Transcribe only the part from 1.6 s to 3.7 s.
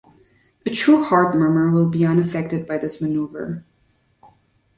will be unaffected by this manoever.